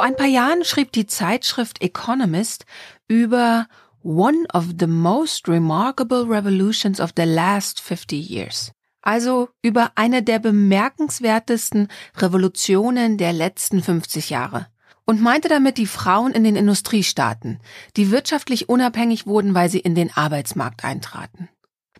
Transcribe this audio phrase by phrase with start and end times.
[0.00, 2.64] Vor ein paar Jahren schrieb die Zeitschrift Economist
[3.06, 3.66] über
[4.02, 8.72] One of the most remarkable revolutions of the last 50 years.
[9.02, 14.68] Also über eine der bemerkenswertesten Revolutionen der letzten 50 Jahre.
[15.04, 17.60] Und meinte damit die Frauen in den Industriestaaten,
[17.98, 21.50] die wirtschaftlich unabhängig wurden, weil sie in den Arbeitsmarkt eintraten.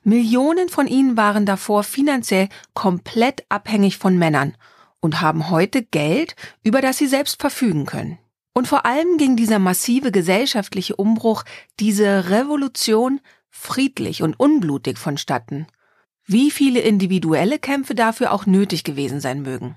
[0.04, 4.56] Millionen von ihnen waren davor finanziell komplett abhängig von Männern
[5.00, 8.18] und haben heute Geld, über das sie selbst verfügen können.
[8.52, 11.45] Und vor allem ging dieser massive gesellschaftliche Umbruch,
[11.78, 15.66] diese Revolution friedlich und unblutig vonstatten.
[16.24, 19.76] Wie viele individuelle Kämpfe dafür auch nötig gewesen sein mögen.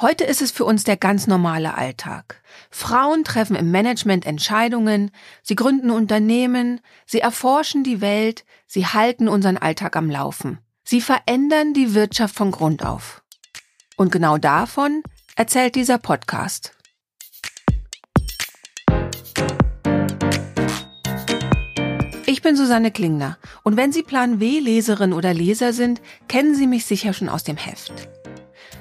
[0.00, 2.42] Heute ist es für uns der ganz normale Alltag.
[2.70, 5.10] Frauen treffen im Management Entscheidungen,
[5.42, 10.58] sie gründen Unternehmen, sie erforschen die Welt, sie halten unseren Alltag am Laufen.
[10.82, 13.21] Sie verändern die Wirtschaft von Grund auf.
[13.96, 15.02] Und genau davon
[15.36, 16.72] erzählt dieser Podcast.
[22.26, 26.66] Ich bin Susanne Klingner und wenn Sie Plan W Leserin oder Leser sind, kennen Sie
[26.66, 27.92] mich sicher schon aus dem Heft.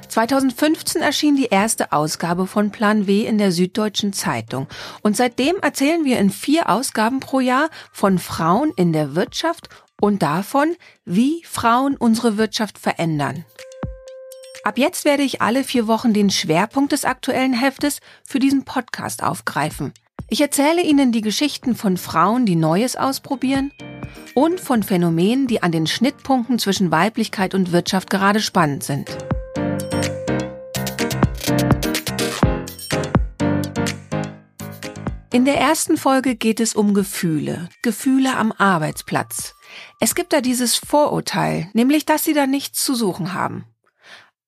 [0.07, 4.67] 2015 erschien die erste Ausgabe von Plan W in der Süddeutschen Zeitung
[5.03, 9.69] und seitdem erzählen wir in vier Ausgaben pro Jahr von Frauen in der Wirtschaft
[10.01, 10.75] und davon,
[11.05, 13.45] wie Frauen unsere Wirtschaft verändern.
[14.63, 19.23] Ab jetzt werde ich alle vier Wochen den Schwerpunkt des aktuellen Heftes für diesen Podcast
[19.23, 19.91] aufgreifen.
[20.29, 23.71] Ich erzähle Ihnen die Geschichten von Frauen, die Neues ausprobieren
[24.35, 29.09] und von Phänomenen, die an den Schnittpunkten zwischen Weiblichkeit und Wirtschaft gerade spannend sind.
[35.33, 39.55] In der ersten Folge geht es um Gefühle, Gefühle am Arbeitsplatz.
[39.99, 43.65] Es gibt da dieses Vorurteil, nämlich dass sie da nichts zu suchen haben.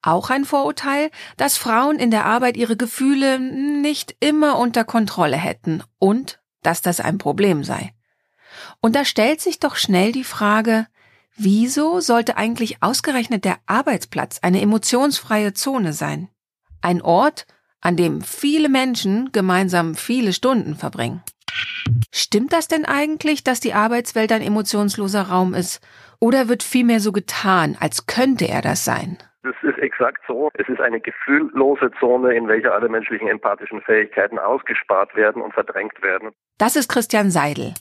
[0.03, 5.81] Auch ein Vorurteil, dass Frauen in der Arbeit ihre Gefühle nicht immer unter Kontrolle hätten
[5.97, 7.94] und dass das ein Problem sei.
[8.81, 10.88] Und da stellt sich doch schnell die Frage,
[11.38, 16.28] wieso sollte eigentlich ausgerechnet der Arbeitsplatz eine emotionsfreie Zone sein?
[16.81, 17.47] Ein Ort,
[17.80, 21.24] an dem viele Menschen gemeinsam viele Stunden verbringen.
[22.12, 25.80] Stimmt das denn eigentlich, dass die Arbeitswelt ein emotionsloser Raum ist?
[26.19, 29.18] Oder wird vielmehr so getan, als könnte er das sein?
[29.44, 30.50] Das ist exakt so.
[30.54, 36.02] Es ist eine gefühllose Zone, in welcher alle menschlichen empathischen Fähigkeiten ausgespart werden und verdrängt
[36.02, 36.31] werden.
[36.58, 37.74] Das ist Christian Seidel.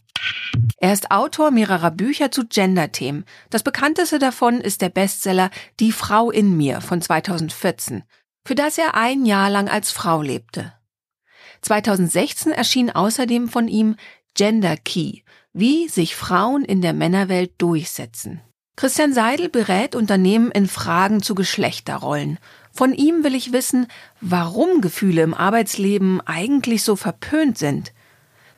[0.78, 3.24] Er ist Autor mehrerer Bücher zu Gender-Themen.
[3.50, 8.02] Das bekannteste davon ist der Bestseller Die Frau in mir von 2014,
[8.44, 10.72] für das er ein Jahr lang als Frau lebte.
[11.62, 13.94] 2016 erschien außerdem von ihm
[14.34, 15.20] Gender Key,
[15.52, 18.40] wie sich Frauen in der Männerwelt durchsetzen.
[18.82, 22.40] Christian Seidel berät Unternehmen in Fragen zu Geschlechterrollen.
[22.72, 23.86] Von ihm will ich wissen,
[24.20, 27.92] warum Gefühle im Arbeitsleben eigentlich so verpönt sind.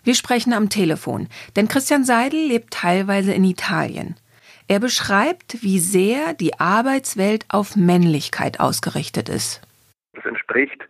[0.03, 4.17] Wir sprechen am Telefon, denn Christian Seidel lebt teilweise in Italien.
[4.67, 9.61] Er beschreibt, wie sehr die Arbeitswelt auf Männlichkeit ausgerichtet ist.
[10.15, 10.81] Das entspricht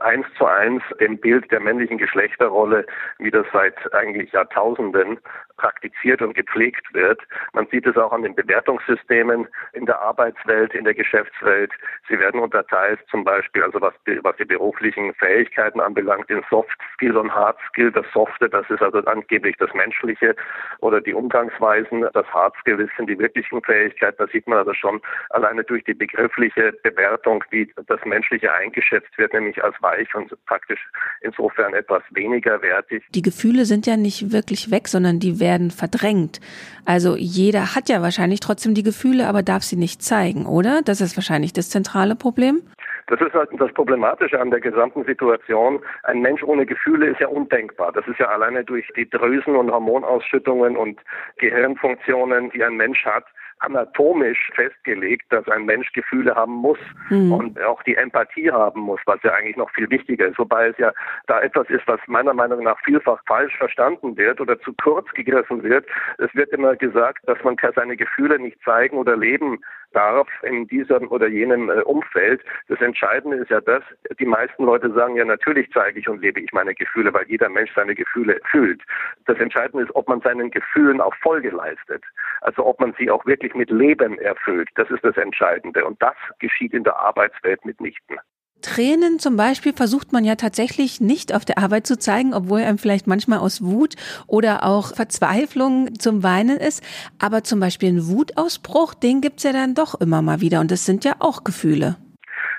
[0.00, 2.86] eins zu eins dem Bild der männlichen Geschlechterrolle,
[3.18, 5.18] wie das seit eigentlich Jahrtausenden
[5.60, 7.20] praktiziert und gepflegt wird.
[7.52, 11.70] Man sieht es auch an den Bewertungssystemen in der Arbeitswelt, in der Geschäftswelt.
[12.08, 16.78] Sie werden unterteilt zum Beispiel, also was die, was die beruflichen Fähigkeiten anbelangt, in Soft
[16.94, 17.92] Skill und Hard Skill.
[17.92, 20.34] Das Softe, das ist also angeblich das Menschliche
[20.80, 22.06] oder die Umgangsweisen.
[22.14, 24.16] Das Hard Skill sind die wirklichen Fähigkeiten.
[24.18, 29.34] Da sieht man also schon alleine durch die begriffliche Bewertung, wie das Menschliche eingeschätzt wird,
[29.34, 30.80] nämlich als weich und praktisch
[31.20, 33.04] insofern etwas weniger wertig.
[33.10, 36.40] Die Gefühle sind ja nicht wirklich weg, sondern die werden werden verdrängt.
[36.84, 40.82] Also jeder hat ja wahrscheinlich trotzdem die Gefühle, aber darf sie nicht zeigen, oder?
[40.84, 42.62] Das ist wahrscheinlich das zentrale Problem.
[43.08, 45.80] Das ist halt das Problematische an der gesamten Situation.
[46.04, 47.90] Ein Mensch ohne Gefühle ist ja undenkbar.
[47.90, 51.00] Das ist ja alleine durch die Drüsen und Hormonausschüttungen und
[51.38, 53.24] Gehirnfunktionen, die ein Mensch hat,
[53.60, 56.78] anatomisch festgelegt, dass ein Mensch Gefühle haben muss
[57.08, 57.32] mhm.
[57.32, 60.38] und auch die Empathie haben muss, was ja eigentlich noch viel wichtiger ist.
[60.38, 60.92] Wobei es ja
[61.26, 65.62] da etwas ist, was meiner Meinung nach vielfach falsch verstanden wird oder zu kurz gegriffen
[65.62, 65.86] wird.
[66.18, 69.60] Es wird immer gesagt, dass man seine Gefühle nicht zeigen oder leben
[69.92, 72.42] darf in diesem oder jenem äh, Umfeld.
[72.68, 73.82] Das Entscheidende ist ja das,
[74.18, 77.48] die meisten Leute sagen ja, natürlich zeige ich und lebe ich meine Gefühle, weil jeder
[77.48, 78.82] Mensch seine Gefühle fühlt.
[79.26, 82.04] Das Entscheidende ist, ob man seinen Gefühlen auch Folge leistet.
[82.40, 84.68] Also ob man sie auch wirklich wirklich mit Leben erfüllt.
[84.74, 85.84] Das ist das Entscheidende.
[85.84, 88.18] Und das geschieht in der Arbeitswelt mitnichten.
[88.60, 92.78] Tränen zum Beispiel versucht man ja tatsächlich nicht auf der Arbeit zu zeigen, obwohl einem
[92.78, 93.96] vielleicht manchmal aus Wut
[94.26, 96.82] oder auch Verzweiflung zum Weinen ist.
[97.18, 100.60] Aber zum Beispiel ein Wutausbruch, den gibt's ja dann doch immer mal wieder.
[100.60, 101.96] Und das sind ja auch Gefühle.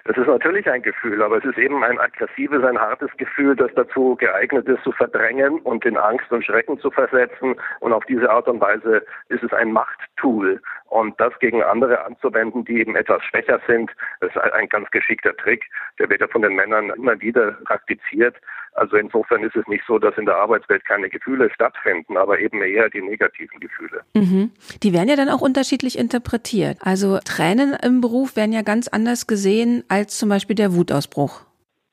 [0.05, 3.71] Das ist natürlich ein Gefühl, aber es ist eben ein aggressives, ein hartes Gefühl, das
[3.75, 7.55] dazu geeignet ist, zu verdrängen und in Angst und Schrecken zu versetzen.
[7.79, 10.61] Und auf diese Art und Weise ist es ein Machttool.
[10.89, 15.63] Und das gegen andere anzuwenden, die eben etwas schwächer sind, ist ein ganz geschickter Trick.
[15.99, 18.35] Der wird ja von den Männern immer wieder praktiziert.
[18.73, 22.61] Also insofern ist es nicht so, dass in der Arbeitswelt keine Gefühle stattfinden, aber eben
[22.61, 24.01] eher die negativen Gefühle.
[24.13, 24.51] Mhm.
[24.81, 26.77] Die werden ja dann auch unterschiedlich interpretiert.
[26.81, 31.45] Also Tränen im Beruf werden ja ganz anders gesehen als zum Beispiel der Wutausbruch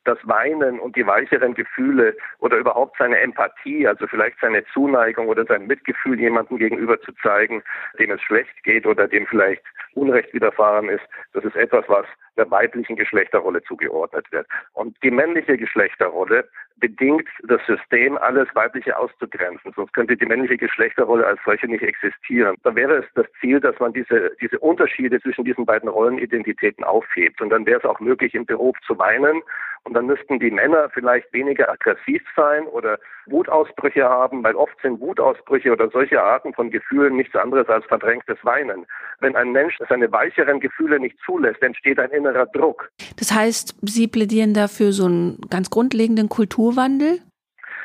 [0.09, 5.45] das Weinen und die weicheren Gefühle oder überhaupt seine Empathie, also vielleicht seine Zuneigung oder
[5.45, 7.63] sein Mitgefühl jemandem gegenüber zu zeigen,
[7.99, 9.63] dem es schlecht geht oder dem vielleicht
[9.95, 11.05] Unrecht widerfahren ist,
[11.35, 12.07] das ist etwas, was
[12.39, 14.47] der weiblichen Geschlechterrolle zugeordnet wird.
[14.73, 19.73] Und die männliche Geschlechterrolle bedingt das System, alles Weibliche auszugrenzen.
[19.75, 22.57] Sonst könnte die männliche Geschlechterrolle als solche nicht existieren.
[22.63, 27.41] Dann wäre es das Ziel, dass man diese, diese Unterschiede zwischen diesen beiden Rollenidentitäten aufhebt.
[27.41, 29.43] Und dann wäre es auch möglich, im Beruf zu weinen.
[29.85, 35.01] Und dann müssten die Männer vielleicht weniger aggressiv sein oder Wutausbrüche haben, weil oft sind
[35.01, 38.87] Wutausbrüche oder solche Arten von Gefühlen nichts anderes als verdrängtes Weinen.
[39.21, 42.91] Wenn ein Mensch seine weicheren Gefühle nicht zulässt, entsteht ein innerer Druck.
[43.17, 47.21] Das heißt, Sie plädieren dafür so einen ganz grundlegenden Kulturwandel?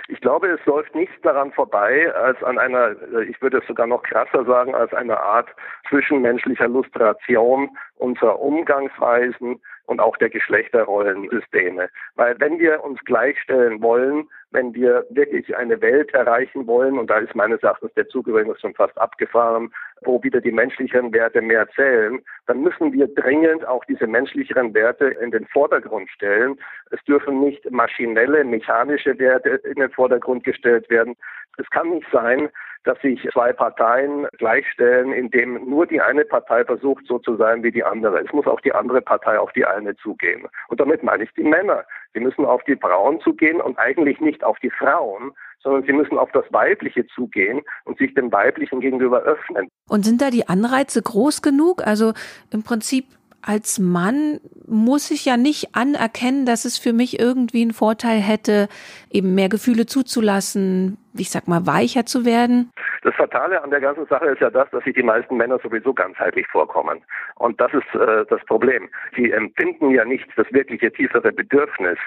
[0.09, 3.87] Ich glaube, es läuft nichts daran vorbei, als an einer, äh, ich würde es sogar
[3.87, 5.47] noch krasser sagen, als eine Art
[5.89, 11.89] zwischenmenschlicher Lustration unserer Umgangsweisen und auch der Geschlechterrollensysteme.
[12.15, 17.17] Weil wenn wir uns gleichstellen wollen, wenn wir wirklich eine Welt erreichen wollen, und da
[17.17, 19.73] ist meines Erachtens der Zug übrigens schon fast abgefahren,
[20.05, 25.05] wo wieder die menschlicheren Werte mehr zählen, dann müssen wir dringend auch diese menschlicheren Werte
[25.05, 26.57] in den Vordergrund stellen.
[26.91, 31.15] Es dürfen nicht maschinelle, mechanische Werte in den Vordergrund gestellt werden.
[31.57, 32.49] Es kann nicht sein,
[32.83, 37.71] dass sich zwei Parteien gleichstellen, indem nur die eine Partei versucht, so zu sein wie
[37.71, 38.19] die andere.
[38.19, 40.47] Es muss auch die andere Partei auf die eine zugehen.
[40.67, 41.85] Und damit meine ich die Männer.
[42.13, 45.31] Sie müssen auf die Frauen zugehen und eigentlich nicht auf die Frauen,
[45.61, 49.69] sondern sie müssen auf das Weibliche zugehen und sich dem Weiblichen gegenüber öffnen.
[49.89, 51.87] Und sind da die Anreize groß genug?
[51.87, 52.13] Also
[52.51, 53.05] im Prinzip
[53.41, 58.67] als Mann muss ich ja nicht anerkennen, dass es für mich irgendwie einen Vorteil hätte,
[59.11, 62.71] eben mehr Gefühle zuzulassen, ich sag mal, weicher zu werden?
[63.03, 65.93] Das Fatale an der ganzen Sache ist ja das, dass sich die meisten Männer sowieso
[65.93, 67.01] ganzheitlich vorkommen.
[67.35, 68.89] Und das ist äh, das Problem.
[69.15, 71.97] Sie empfinden ja nicht das wirkliche tiefere Bedürfnis,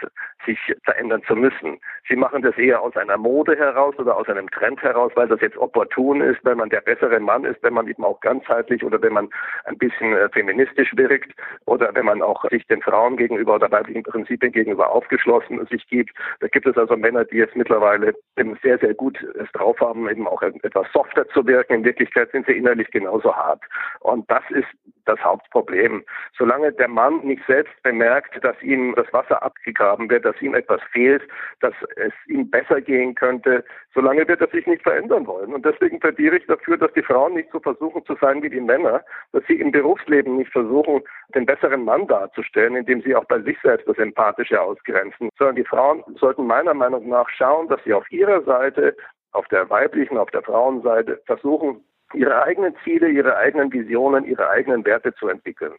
[0.46, 1.78] sich verändern zu müssen.
[2.08, 5.40] Sie machen das eher aus einer Mode heraus oder aus einem Trend heraus, weil das
[5.40, 9.00] jetzt opportun ist, wenn man der bessere Mann ist, wenn man eben auch ganzheitlich oder
[9.02, 9.28] wenn man
[9.64, 11.32] ein bisschen äh, feministisch wirkt
[11.66, 16.16] oder wenn man auch sich den Frauen gegenüber oder weiblichen Prinzipien gegenüber aufgeschlossen sich gibt.
[16.40, 18.14] Da gibt es also Männer, die jetzt mittlerweile
[18.62, 21.74] sehr, sehr gut es drauf haben, eben auch etwas softer zu wirken.
[21.74, 23.62] In Wirklichkeit sind sie innerlich genauso hart.
[24.00, 24.68] Und das ist
[25.06, 26.04] das Hauptproblem.
[26.36, 30.80] Solange der Mann nicht selbst bemerkt, dass ihm das Wasser abgegraben wird, dass ihm etwas
[30.92, 31.22] fehlt,
[31.60, 33.64] dass es ihm besser gehen könnte,
[33.94, 35.54] solange wird er sich nicht verändern wollen.
[35.54, 38.60] Und deswegen plädiere ich dafür, dass die Frauen nicht so versuchen zu sein wie die
[38.60, 39.02] Männer,
[39.32, 41.02] dass sie im Berufsleben nicht versuchen,
[41.34, 45.64] den besseren Mann darzustellen, indem sie auch bei sich selbst das Empathische ausgrenzen, sondern die
[45.64, 48.85] Frauen sollten meiner Meinung nach schauen, dass sie auf ihrer Seite
[49.32, 54.84] auf der weiblichen, auf der Frauenseite versuchen, ihre eigenen Ziele, ihre eigenen Visionen, ihre eigenen
[54.84, 55.74] Werte zu entwickeln.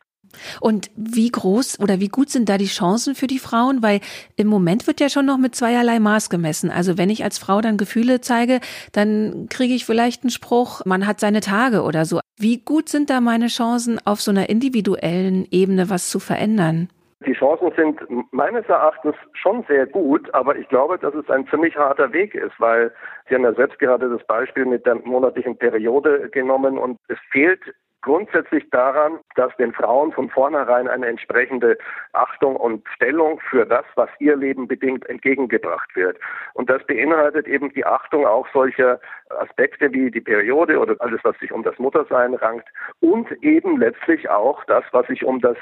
[0.59, 3.81] Und wie groß oder wie gut sind da die Chancen für die Frauen?
[3.81, 4.01] Weil
[4.35, 6.69] im Moment wird ja schon noch mit zweierlei Maß gemessen.
[6.69, 8.59] Also wenn ich als Frau dann Gefühle zeige,
[8.91, 12.19] dann kriege ich vielleicht einen Spruch, man hat seine Tage oder so.
[12.37, 16.89] Wie gut sind da meine Chancen, auf so einer individuellen Ebene was zu verändern?
[17.25, 17.99] Die Chancen sind
[18.31, 22.53] meines Erachtens schon sehr gut, aber ich glaube, dass es ein ziemlich harter Weg ist,
[22.59, 22.93] weil
[23.27, 27.61] Sie haben ja selbst gerade das Beispiel mit der monatlichen Periode genommen und es fehlt
[28.01, 31.77] grundsätzlich daran, dass den Frauen von vornherein eine entsprechende
[32.13, 36.17] Achtung und Stellung für das, was ihr Leben bedingt, entgegengebracht wird.
[36.53, 38.99] Und das beinhaltet eben die Achtung auch solcher
[39.29, 42.67] Aspekte wie die Periode oder alles, was sich um das Muttersein rankt
[43.01, 45.57] und eben letztlich auch das, was sich um das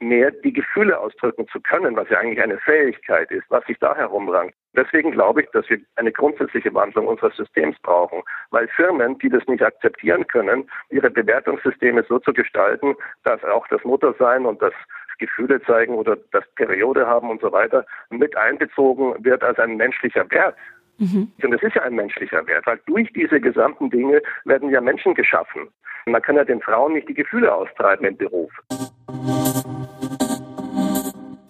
[0.00, 3.94] mehr die Gefühle ausdrücken zu können, was ja eigentlich eine Fähigkeit ist, was sich da
[3.96, 4.54] herumrankt.
[4.76, 9.46] Deswegen glaube ich, dass wir eine grundsätzliche Wandlung unseres Systems brauchen, weil Firmen, die das
[9.46, 14.74] nicht akzeptieren können, ihre Bewertungssysteme so zu gestalten, dass auch das Muttersein und das
[15.18, 20.30] Gefühle zeigen oder das Periode haben und so weiter mit einbezogen wird als ein menschlicher
[20.30, 20.54] Wert.
[20.98, 21.32] Mhm.
[21.42, 25.14] Und es ist ja ein menschlicher Wert, weil durch diese gesamten Dinge werden ja Menschen
[25.14, 25.68] geschaffen.
[26.06, 28.52] Man kann ja den Frauen nicht die Gefühle austreiben im Beruf.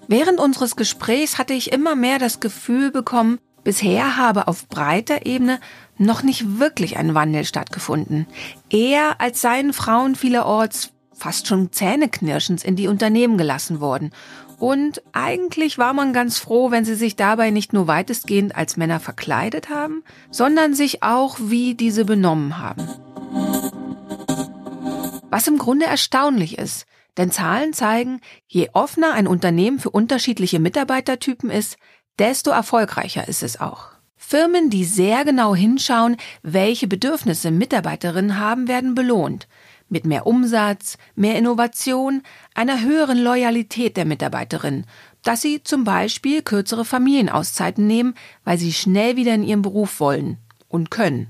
[0.08, 5.58] Während unseres Gesprächs hatte ich immer mehr das Gefühl bekommen, bisher habe auf breiter Ebene
[5.98, 8.26] noch nicht wirklich ein Wandel stattgefunden.
[8.70, 14.12] Eher als seien Frauen vielerorts fast schon zähneknirschend in die Unternehmen gelassen worden
[14.58, 19.00] Und eigentlich war man ganz froh, wenn sie sich dabei nicht nur weitestgehend als Männer
[19.00, 22.88] verkleidet haben, sondern sich auch wie diese benommen haben.
[25.30, 31.50] Was im Grunde erstaunlich ist, denn Zahlen zeigen, je offener ein Unternehmen für unterschiedliche Mitarbeitertypen
[31.50, 31.76] ist,
[32.18, 33.96] desto erfolgreicher ist es auch.
[34.16, 39.46] Firmen, die sehr genau hinschauen, welche Bedürfnisse Mitarbeiterinnen haben, werden belohnt.
[39.88, 42.22] Mit mehr Umsatz, mehr Innovation,
[42.54, 44.84] einer höheren Loyalität der Mitarbeiterin,
[45.22, 50.38] dass sie zum Beispiel kürzere Familienauszeiten nehmen, weil sie schnell wieder in ihren Beruf wollen
[50.68, 51.28] und können.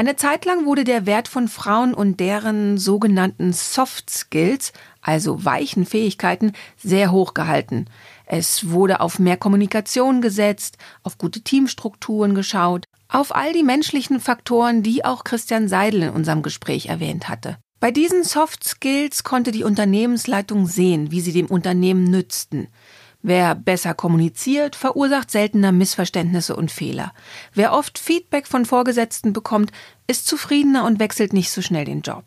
[0.00, 5.86] Eine Zeit lang wurde der Wert von Frauen und deren sogenannten Soft Skills, also weichen
[5.86, 7.86] Fähigkeiten, sehr hoch gehalten.
[8.26, 14.82] Es wurde auf mehr Kommunikation gesetzt, auf gute Teamstrukturen geschaut, auf all die menschlichen Faktoren,
[14.82, 17.56] die auch Christian Seidel in unserem Gespräch erwähnt hatte.
[17.80, 22.68] Bei diesen Soft Skills konnte die Unternehmensleitung sehen, wie sie dem Unternehmen nützten.
[23.22, 27.12] Wer besser kommuniziert, verursacht seltener Missverständnisse und Fehler.
[27.52, 29.72] Wer oft Feedback von Vorgesetzten bekommt,
[30.06, 32.24] ist zufriedener und wechselt nicht so schnell den Job.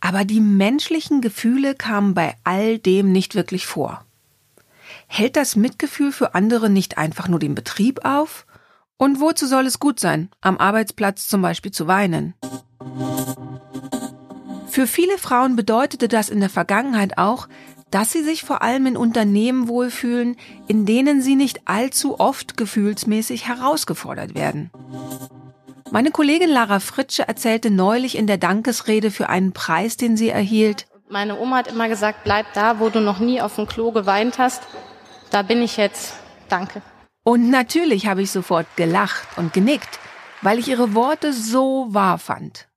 [0.00, 4.04] Aber die menschlichen Gefühle kamen bei all dem nicht wirklich vor.
[5.06, 8.46] Hält das Mitgefühl für andere nicht einfach nur den Betrieb auf?
[8.98, 12.34] Und wozu soll es gut sein, am Arbeitsplatz zum Beispiel zu weinen?
[14.68, 17.48] Für viele Frauen bedeutete das in der Vergangenheit auch,
[17.90, 20.36] dass sie sich vor allem in Unternehmen wohlfühlen,
[20.66, 24.70] in denen sie nicht allzu oft gefühlsmäßig herausgefordert werden.
[25.92, 30.86] Meine Kollegin Lara Fritsche erzählte neulich in der Dankesrede für einen Preis, den sie erhielt.
[31.08, 34.38] Meine Oma hat immer gesagt, bleib da, wo du noch nie auf dem Klo geweint
[34.38, 34.62] hast.
[35.30, 36.14] Da bin ich jetzt.
[36.48, 36.82] Danke.
[37.22, 40.00] Und natürlich habe ich sofort gelacht und genickt,
[40.42, 42.68] weil ich ihre Worte so wahr fand.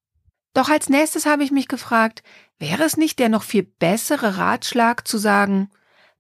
[0.54, 2.22] Doch als nächstes habe ich mich gefragt,
[2.60, 5.70] wäre es nicht der noch viel bessere Ratschlag zu sagen,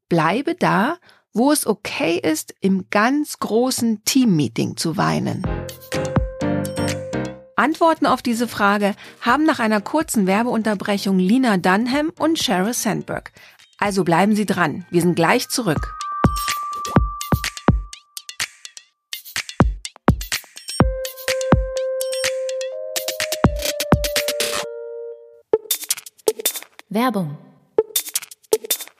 [0.07, 0.97] bleibe da,
[1.33, 5.45] wo es okay ist, im ganz großen Teammeeting zu weinen?
[7.59, 13.33] Antworten auf diese Frage haben nach einer kurzen Werbeunterbrechung Lina Dunham und Sheryl Sandberg.
[13.77, 15.93] Also bleiben Sie dran, wir sind gleich zurück.
[26.87, 27.37] Werbung.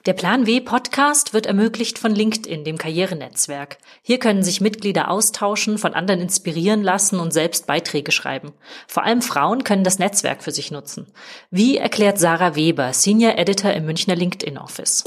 [0.06, 3.76] Der Plan W Podcast wird ermöglicht von LinkedIn, dem Karrierenetzwerk.
[4.00, 8.52] Hier können sich Mitglieder austauschen, von anderen inspirieren lassen und selbst Beiträge schreiben.
[8.86, 11.06] Vor allem Frauen können das Netzwerk für sich nutzen.
[11.50, 15.04] Wie erklärt Sarah Weber, Senior Editor im Münchner LinkedIn Office?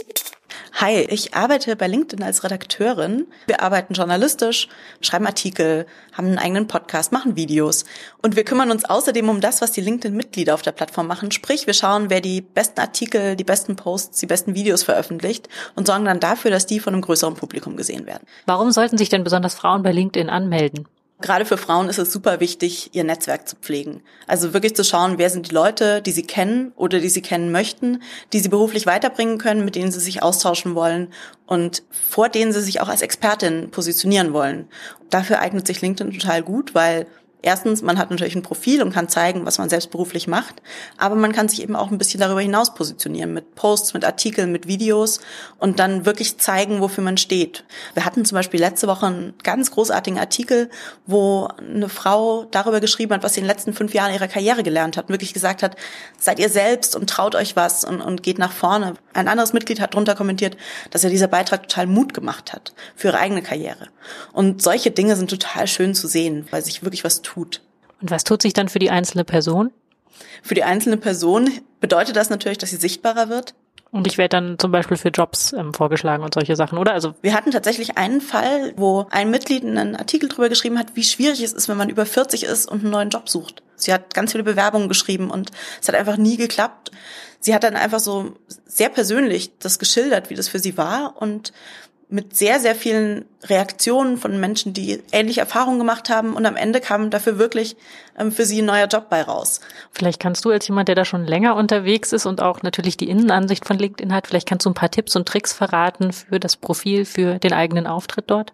[0.75, 3.27] Hi, ich arbeite bei LinkedIn als Redakteurin.
[3.45, 4.67] Wir arbeiten journalistisch,
[5.01, 7.85] schreiben Artikel, haben einen eigenen Podcast, machen Videos.
[8.23, 11.31] Und wir kümmern uns außerdem um das, was die LinkedIn-Mitglieder auf der Plattform machen.
[11.31, 15.85] Sprich, wir schauen, wer die besten Artikel, die besten Posts, die besten Videos veröffentlicht und
[15.85, 18.25] sorgen dann dafür, dass die von einem größeren Publikum gesehen werden.
[18.47, 20.87] Warum sollten sich denn besonders Frauen bei LinkedIn anmelden?
[21.23, 24.01] Gerade für Frauen ist es super wichtig, ihr Netzwerk zu pflegen.
[24.27, 27.49] Also wirklich zu schauen, wer sind die Leute, die sie kennen oder die sie kennen
[27.49, 28.03] möchten,
[28.33, 31.13] die sie beruflich weiterbringen können, mit denen sie sich austauschen wollen
[31.45, 34.67] und vor denen sie sich auch als Expertin positionieren wollen.
[35.09, 37.07] Dafür eignet sich LinkedIn total gut, weil
[37.45, 40.61] Erstens, man hat natürlich ein Profil und kann zeigen, was man selbst beruflich macht,
[40.97, 44.53] aber man kann sich eben auch ein bisschen darüber hinaus positionieren mit Posts, mit Artikeln,
[44.53, 45.19] mit Videos
[45.59, 47.65] und dann wirklich zeigen, wofür man steht.
[47.95, 50.69] Wir hatten zum Beispiel letzte Woche einen ganz großartigen Artikel,
[51.05, 54.63] wo eine Frau darüber geschrieben hat, was sie in den letzten fünf Jahren ihrer Karriere
[54.63, 55.75] gelernt hat und wirklich gesagt hat,
[56.17, 58.93] seid ihr selbst und traut euch was und, und geht nach vorne.
[59.11, 60.55] Ein anderes Mitglied hat drunter kommentiert,
[60.91, 63.89] dass er dieser Beitrag total Mut gemacht hat für ihre eigene Karriere.
[64.31, 67.61] Und solche Dinge sind total schön zu sehen, weil sich wirklich was tut tut.
[68.01, 69.71] Und was tut sich dann für die einzelne Person?
[70.41, 71.49] Für die einzelne Person
[71.79, 73.55] bedeutet das natürlich, dass sie sichtbarer wird.
[73.91, 76.93] Und ich werde dann zum Beispiel für Jobs ähm, vorgeschlagen und solche Sachen, oder?
[76.93, 81.03] Also wir hatten tatsächlich einen Fall, wo ein Mitglied einen Artikel drüber geschrieben hat, wie
[81.03, 83.61] schwierig es ist, wenn man über 40 ist und einen neuen Job sucht.
[83.75, 86.89] Sie hat ganz viele Bewerbungen geschrieben und es hat einfach nie geklappt.
[87.39, 88.33] Sie hat dann einfach so
[88.65, 91.53] sehr persönlich das geschildert, wie das für sie war und
[92.13, 96.79] mit sehr, sehr vielen Reaktionen von Menschen, die ähnliche Erfahrungen gemacht haben und am Ende
[96.79, 97.75] kam dafür wirklich
[98.19, 99.61] ähm, für sie ein neuer Job bei raus.
[99.91, 103.09] Vielleicht kannst du als jemand, der da schon länger unterwegs ist und auch natürlich die
[103.09, 106.55] Innenansicht von LinkedIn hat, vielleicht kannst du ein paar Tipps und Tricks verraten für das
[106.55, 108.53] Profil, für den eigenen Auftritt dort?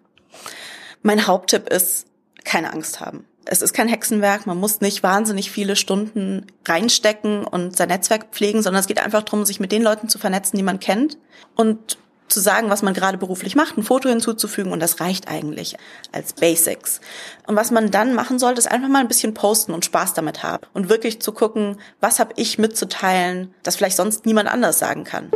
[1.02, 2.06] Mein Haupttipp ist,
[2.44, 3.26] keine Angst haben.
[3.44, 8.62] Es ist kein Hexenwerk, man muss nicht wahnsinnig viele Stunden reinstecken und sein Netzwerk pflegen,
[8.62, 11.18] sondern es geht einfach darum, sich mit den Leuten zu vernetzen, die man kennt
[11.56, 11.98] und
[12.30, 15.76] zu sagen, was man gerade beruflich macht, ein Foto hinzuzufügen und das reicht eigentlich
[16.12, 17.00] als Basics.
[17.46, 20.42] Und was man dann machen sollte, ist einfach mal ein bisschen posten und Spaß damit
[20.42, 25.04] haben und wirklich zu gucken, was habe ich mitzuteilen, das vielleicht sonst niemand anders sagen
[25.04, 25.30] kann.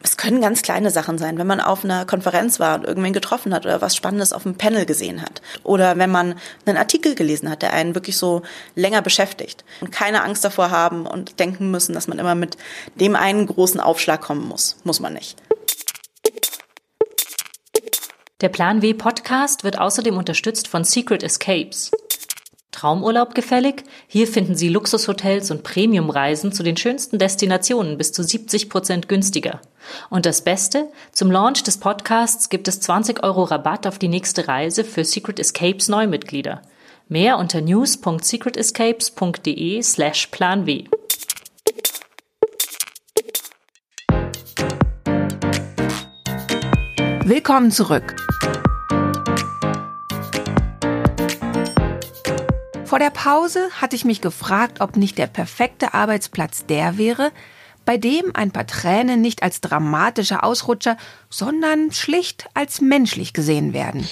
[0.00, 3.52] Es können ganz kleine Sachen sein, wenn man auf einer Konferenz war und irgendwen getroffen
[3.52, 5.42] hat oder was Spannendes auf dem Panel gesehen hat.
[5.64, 8.42] Oder wenn man einen Artikel gelesen hat, der einen wirklich so
[8.76, 9.64] länger beschäftigt.
[9.80, 12.56] Und keine Angst davor haben und denken müssen, dass man immer mit
[12.94, 14.76] dem einen großen Aufschlag kommen muss.
[14.84, 15.36] Muss man nicht.
[18.40, 21.90] Der Plan W Podcast wird außerdem unterstützt von Secret Escapes.
[22.70, 23.82] Traumurlaub gefällig?
[24.06, 29.60] Hier finden Sie Luxushotels und Premiumreisen zu den schönsten Destinationen bis zu 70 Prozent günstiger.
[30.08, 30.88] Und das Beste?
[31.10, 35.40] Zum Launch des Podcasts gibt es 20 Euro Rabatt auf die nächste Reise für Secret
[35.40, 36.62] Escapes Neumitglieder.
[37.08, 40.64] Mehr unter news.secretescapes.de slash Plan
[47.38, 48.16] Willkommen zurück.
[52.84, 57.30] Vor der Pause hatte ich mich gefragt, ob nicht der perfekte Arbeitsplatz der wäre,
[57.84, 60.96] bei dem ein paar Tränen nicht als dramatischer Ausrutscher,
[61.30, 64.08] sondern schlicht als menschlich gesehen werden.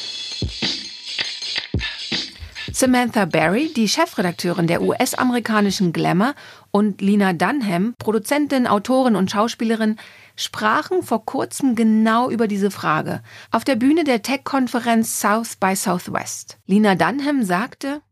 [2.72, 6.34] Samantha Barry, die Chefredakteurin der US-amerikanischen Glamour,
[6.70, 9.96] und Lina Dunham, Produzentin, Autorin und Schauspielerin,
[10.36, 16.58] sprachen vor kurzem genau über diese Frage auf der Bühne der Tech-Konferenz South by Southwest.
[16.66, 18.02] Lina Dunham sagte,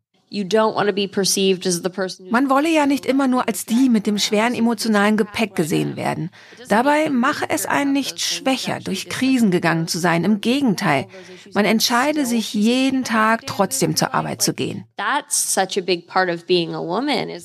[2.30, 6.30] man wolle ja nicht immer nur als die mit dem schweren emotionalen Gepäck gesehen werden.
[6.68, 10.24] Dabei mache es einen nicht schwächer, durch Krisen gegangen zu sein.
[10.24, 11.06] Im Gegenteil,
[11.54, 14.84] man entscheide sich jeden Tag trotzdem zur Arbeit zu gehen.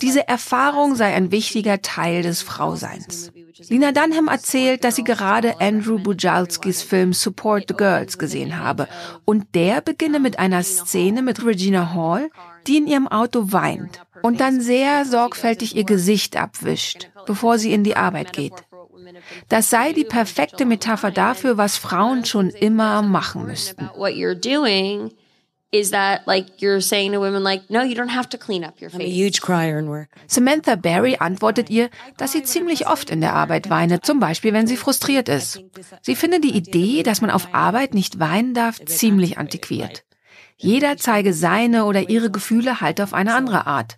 [0.01, 3.31] Diese Erfahrung sei ein wichtiger Teil des Frauseins.
[3.67, 8.87] Lina Dunham erzählt, dass sie gerade Andrew Bujalskis Film Support the Girls gesehen habe.
[9.25, 12.29] Und der beginne mit einer Szene mit Regina Hall,
[12.69, 17.83] die in ihrem Auto weint und dann sehr sorgfältig ihr Gesicht abwischt, bevor sie in
[17.83, 18.53] die Arbeit geht.
[19.49, 23.89] Das sei die perfekte Metapher dafür, was Frauen schon immer machen müssten.
[25.71, 28.81] Is that like you're saying to women like, no, you don't have to clean up
[28.81, 29.01] your face.
[29.01, 30.09] I'm a huge crier in work.
[30.25, 34.65] Samantha Barry antwortet ihr, dass sie ziemlich oft in der Arbeit weine, zum Beispiel wenn
[34.65, 35.61] sie frustriert ist.
[36.01, 40.05] Sie finde die Idee, dass man auf Arbeit nicht weinen darf, ziemlich antiquiert.
[40.61, 43.97] Jeder zeige seine oder ihre Gefühle halt auf eine andere Art.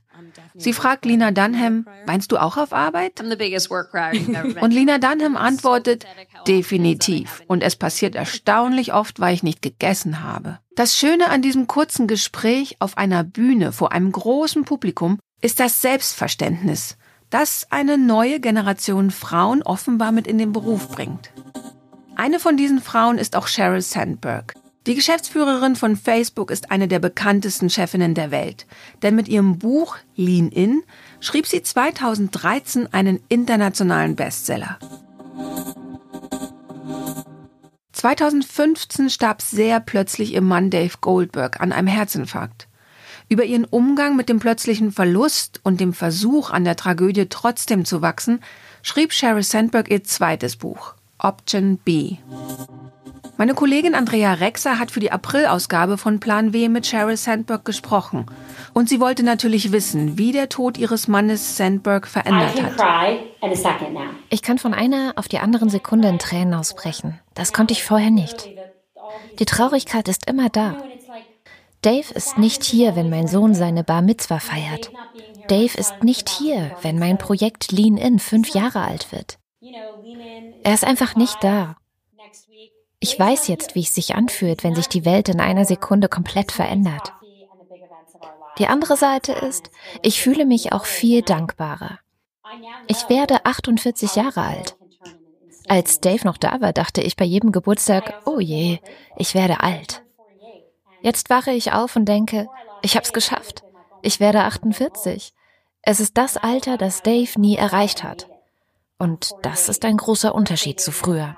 [0.54, 3.20] Sie fragt Lina Dunham, weinst du auch auf Arbeit?
[3.20, 6.06] Und Lina Dunham antwortet,
[6.48, 7.42] definitiv.
[7.48, 10.60] Und es passiert erstaunlich oft, weil ich nicht gegessen habe.
[10.76, 15.82] Das Schöne an diesem kurzen Gespräch auf einer Bühne vor einem großen Publikum ist das
[15.82, 16.98] Selbstverständnis,
[17.32, 21.32] das eine neue Generation Frauen offenbar mit in den Beruf bringt.
[22.16, 24.54] Eine von diesen Frauen ist auch Sheryl Sandberg.
[24.88, 28.66] Die Geschäftsführerin von Facebook ist eine der bekanntesten Chefinnen der Welt,
[29.04, 30.82] denn mit ihrem Buch Lean In
[31.20, 34.80] schrieb sie 2013 einen internationalen Bestseller.
[37.92, 42.68] 2015 starb sehr plötzlich ihr Mann Dave Goldberg an einem Herzinfarkt.
[43.30, 48.02] Über ihren Umgang mit dem plötzlichen Verlust und dem Versuch, an der Tragödie trotzdem zu
[48.02, 48.40] wachsen,
[48.82, 52.18] schrieb Sheryl Sandberg ihr zweites Buch, Option B.
[53.42, 58.28] Meine Kollegin Andrea Rexer hat für die Aprilausgabe von Plan W mit Sheryl Sandberg gesprochen.
[58.76, 63.26] Und sie wollte natürlich wissen, wie der Tod ihres Mannes Sandberg verändert hat.
[64.30, 67.20] Ich kann von einer auf die anderen Sekunde in Tränen ausbrechen.
[67.34, 68.48] Das konnte ich vorher nicht.
[69.40, 70.78] Die Traurigkeit ist immer da.
[71.82, 74.92] Dave ist nicht hier, wenn mein Sohn seine Bar Mitzwa feiert.
[75.48, 79.40] Dave ist nicht hier, wenn mein Projekt Lean In fünf Jahre alt wird.
[80.64, 81.76] Er ist einfach nicht da.
[83.04, 86.52] Ich weiß jetzt, wie es sich anfühlt, wenn sich die Welt in einer Sekunde komplett
[86.52, 87.12] verändert.
[88.60, 89.72] Die andere Seite ist,
[90.04, 91.98] ich fühle mich auch viel dankbarer.
[92.88, 94.78] Ich werde 48 Jahre alt.
[95.68, 98.78] Als Dave noch da war, dachte ich bei jedem Geburtstag, oh je,
[99.18, 100.04] ich werde alt.
[101.02, 102.48] Jetzt wache ich auf und denke,
[102.84, 103.64] ich hab's geschafft.
[104.04, 105.34] Ich werde 48.
[105.82, 108.30] Es ist das Alter, das Dave nie erreicht hat.
[109.00, 111.36] Und das ist ein großer Unterschied zu früher.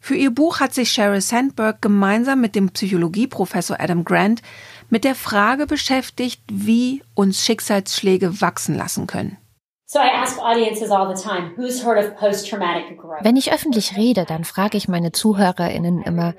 [0.00, 4.42] Für ihr Buch hat sich Sheryl Sandberg gemeinsam mit dem Psychologieprofessor Adam Grant
[4.90, 9.38] mit der Frage beschäftigt, wie uns Schicksalsschläge wachsen lassen können.
[13.22, 16.34] Wenn ich öffentlich rede, dann frage ich meine ZuhörerInnen immer,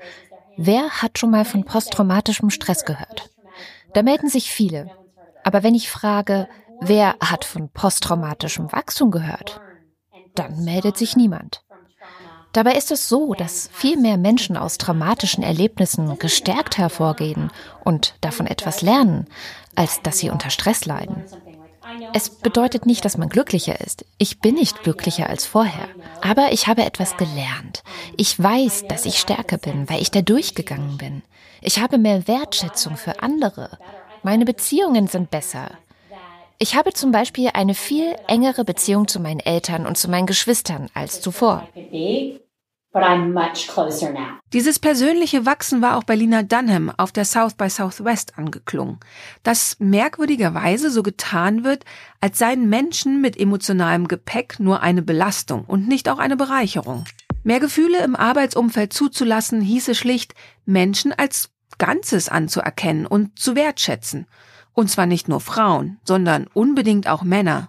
[0.56, 3.28] wer hat schon mal von posttraumatischem Stress gehört?
[3.92, 4.90] Da melden sich viele.
[5.42, 6.48] Aber wenn ich frage,
[6.80, 9.60] wer hat von posttraumatischem Wachstum gehört?
[10.34, 11.62] Dann meldet sich niemand.
[12.52, 17.52] Dabei ist es so, dass viel mehr Menschen aus traumatischen Erlebnissen gestärkt hervorgehen
[17.84, 19.28] und davon etwas lernen,
[19.76, 21.24] als dass sie unter Stress leiden.
[22.12, 24.04] Es bedeutet nicht, dass man glücklicher ist.
[24.18, 25.88] Ich bin nicht glücklicher als vorher.
[26.22, 27.82] Aber ich habe etwas gelernt.
[28.16, 31.22] Ich weiß, dass ich stärker bin, weil ich da durchgegangen bin.
[31.60, 33.78] Ich habe mehr Wertschätzung für andere.
[34.22, 35.70] Meine Beziehungen sind besser.
[36.62, 40.90] Ich habe zum Beispiel eine viel engere Beziehung zu meinen Eltern und zu meinen Geschwistern
[40.92, 41.66] als zuvor.
[44.52, 49.00] Dieses persönliche Wachsen war auch bei Lina Dunham auf der South by Southwest angeklungen,
[49.42, 51.86] dass merkwürdigerweise so getan wird,
[52.20, 57.06] als seien Menschen mit emotionalem Gepäck nur eine Belastung und nicht auch eine Bereicherung.
[57.42, 60.34] Mehr Gefühle im Arbeitsumfeld zuzulassen, hieße schlicht,
[60.66, 64.26] Menschen als Ganzes anzuerkennen und zu wertschätzen.
[64.74, 67.68] Und zwar nicht nur Frauen, sondern unbedingt auch Männer.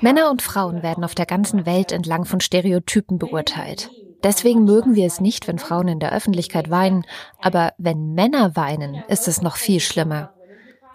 [0.00, 3.90] Männer und Frauen werden auf der ganzen Welt entlang von Stereotypen beurteilt.
[4.24, 7.04] Deswegen mögen wir es nicht, wenn Frauen in der Öffentlichkeit weinen,
[7.40, 10.34] aber wenn Männer weinen, ist es noch viel schlimmer.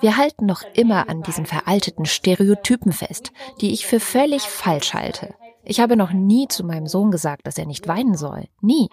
[0.02, 5.34] Wir halten noch immer an diesen veralteten Stereotypen fest, die ich für völlig falsch halte.
[5.65, 8.45] Ich habe noch nie zu meinem Sohn gesagt, dass er nicht weinen soll.
[8.62, 8.89] Nie.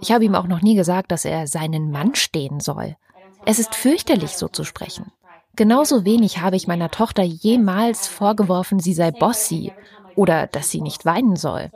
[0.00, 2.96] Ich habe ihm auch noch nie gesagt, dass er seinen Mann stehen soll.
[3.44, 5.12] Es ist fürchterlich, so zu sprechen.
[5.56, 9.72] Genauso wenig habe ich meiner Tochter jemals vorgeworfen, sie sei bossy
[10.14, 11.70] oder dass sie nicht weinen soll.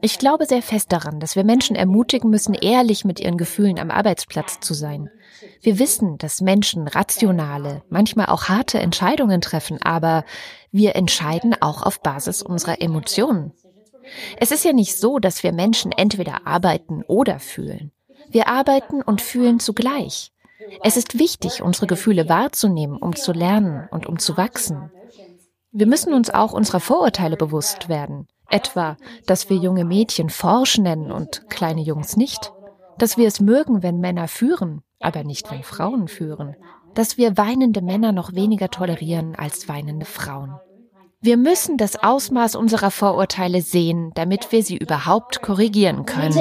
[0.00, 3.90] Ich glaube sehr fest daran, dass wir Menschen ermutigen müssen, ehrlich mit ihren Gefühlen am
[3.90, 5.10] Arbeitsplatz zu sein.
[5.62, 10.24] Wir wissen, dass Menschen rationale, manchmal auch harte Entscheidungen treffen, aber
[10.70, 13.52] wir entscheiden auch auf Basis unserer Emotionen.
[14.38, 17.92] Es ist ja nicht so, dass wir Menschen entweder arbeiten oder fühlen.
[18.30, 20.32] Wir arbeiten und fühlen zugleich.
[20.82, 24.90] Es ist wichtig, unsere Gefühle wahrzunehmen, um zu lernen und um zu wachsen.
[25.70, 28.26] Wir müssen uns auch unserer Vorurteile bewusst werden.
[28.48, 32.52] Etwa, dass wir junge Mädchen forsch nennen und kleine Jungs nicht.
[32.98, 36.56] Dass wir es mögen, wenn Männer führen, aber nicht, wenn Frauen führen.
[36.94, 40.58] Dass wir weinende Männer noch weniger tolerieren als weinende Frauen.
[41.26, 46.32] Wir müssen das Ausmaß unserer Vorurteile sehen, damit wir sie überhaupt korrigieren können.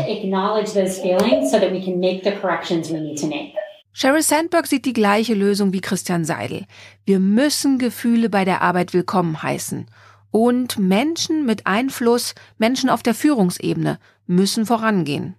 [3.94, 6.66] Sheryl Sandberg sieht die gleiche Lösung wie Christian Seidel.
[7.04, 9.88] Wir müssen Gefühle bei der Arbeit willkommen heißen.
[10.30, 15.36] Und Menschen mit Einfluss, Menschen auf der Führungsebene müssen vorangehen.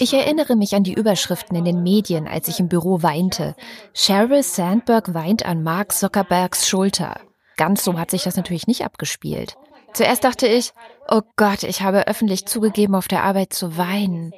[0.00, 3.54] Ich erinnere mich an die Überschriften in den Medien, als ich im Büro weinte.
[3.94, 7.20] Sheryl Sandberg weint an Mark Zuckerbergs Schulter.
[7.56, 9.56] Ganz so hat sich das natürlich nicht abgespielt.
[9.92, 10.72] Zuerst dachte ich,
[11.08, 14.32] oh Gott, ich habe öffentlich zugegeben, auf der Arbeit zu weinen.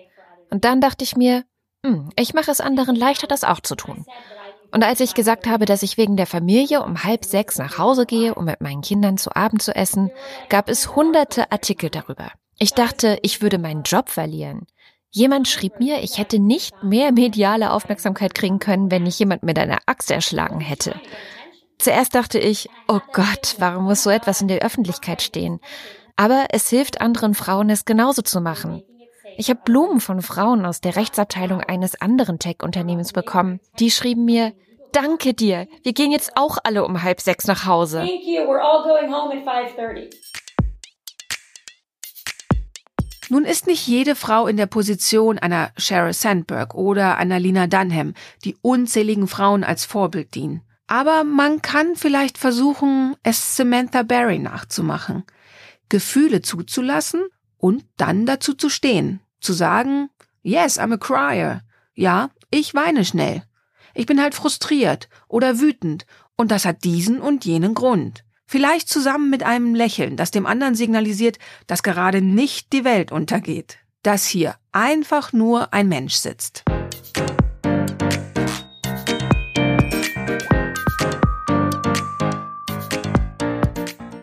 [0.50, 1.44] Und dann dachte ich mir,
[1.84, 4.04] hm, ich mache es anderen leichter, das auch zu tun.
[4.72, 8.04] Und als ich gesagt habe, dass ich wegen der Familie um halb sechs nach Hause
[8.04, 10.10] gehe, um mit meinen Kindern zu Abend zu essen,
[10.50, 12.30] gab es hunderte Artikel darüber.
[12.58, 14.66] Ich dachte, ich würde meinen Job verlieren.
[15.10, 19.58] Jemand schrieb mir, ich hätte nicht mehr mediale Aufmerksamkeit kriegen können, wenn ich jemand mit
[19.58, 21.00] einer Axt erschlagen hätte.
[21.78, 25.60] Zuerst dachte ich, oh Gott, warum muss so etwas in der Öffentlichkeit stehen?
[26.16, 28.82] Aber es hilft anderen Frauen, es genauso zu machen.
[29.36, 33.60] Ich habe Blumen von Frauen aus der Rechtsabteilung eines anderen Tech-Unternehmens bekommen.
[33.78, 34.52] Die schrieben mir,
[34.92, 35.68] Danke dir.
[35.82, 38.08] Wir gehen jetzt auch alle um halb sechs nach Hause.
[43.30, 48.14] Nun ist nicht jede Frau in der Position einer Sheryl Sandberg oder einer Lina Dunham,
[48.44, 50.62] die unzähligen Frauen als Vorbild dienen.
[50.86, 55.24] Aber man kann vielleicht versuchen, es Samantha Barry nachzumachen.
[55.90, 57.22] Gefühle zuzulassen
[57.58, 59.20] und dann dazu zu stehen.
[59.40, 60.08] Zu sagen,
[60.42, 61.62] yes, I'm a crier.
[61.94, 63.42] Ja, ich weine schnell.
[63.94, 68.24] Ich bin halt frustriert oder wütend und das hat diesen und jenen Grund.
[68.50, 73.76] Vielleicht zusammen mit einem Lächeln, das dem anderen signalisiert, dass gerade nicht die Welt untergeht.
[74.02, 76.64] Dass hier einfach nur ein Mensch sitzt.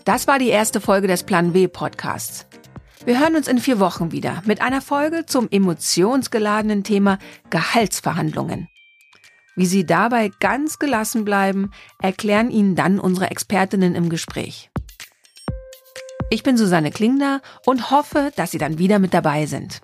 [0.05, 2.47] Das war die erste Folge des Plan W Podcasts.
[3.05, 7.19] Wir hören uns in vier Wochen wieder mit einer Folge zum emotionsgeladenen Thema
[7.51, 8.69] Gehaltsverhandlungen.
[9.57, 14.69] Wie Sie dabei ganz gelassen bleiben, erklären Ihnen dann unsere Expertinnen im Gespräch.
[16.29, 19.79] Ich bin Susanne Klingner und hoffe, dass Sie dann wieder mit dabei sind.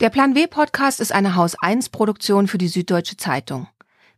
[0.00, 3.68] Der Plan W Podcast ist eine Haus 1 Produktion für die Süddeutsche Zeitung.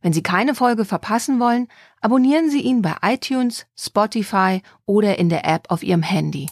[0.04, 1.66] Wenn Sie keine Folge verpassen wollen,
[2.02, 6.50] abonnieren Sie ihn bei iTunes, Spotify oder in der App auf Ihrem Handy.